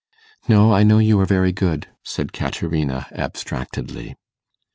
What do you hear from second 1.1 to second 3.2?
are very good,' said Caterina,